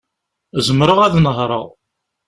[0.65, 1.67] Zemreɣ ad nehṛeɣ.